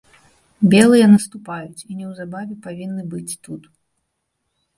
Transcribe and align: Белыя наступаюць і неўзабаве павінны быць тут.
Белыя 0.71 1.09
наступаюць 1.15 1.85
і 1.89 1.99
неўзабаве 1.99 2.57
павінны 2.65 3.03
быць 3.13 3.39
тут. 3.45 3.63